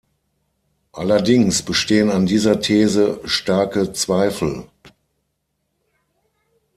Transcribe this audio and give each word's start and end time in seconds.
Allerdings 0.93 1.61
bestehen 1.61 2.09
an 2.09 2.25
dieser 2.25 2.59
These 2.59 3.21
starke 3.23 3.93
Zweifel. 3.93 4.63